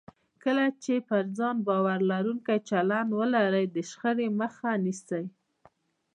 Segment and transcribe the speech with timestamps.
[0.43, 5.25] کله چې پر ځان باور لرونکی چلند ولرئ، د شخړې مخه نیسئ.